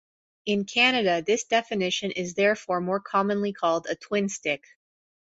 In 0.47 0.65
Canada, 0.65 1.21
this 1.21 1.43
definition 1.43 2.09
is 2.09 2.33
therefore 2.33 2.81
more 2.81 2.99
commonly 2.99 3.53
called 3.53 3.85
a 3.87 3.95
"twinstick". 3.95 4.63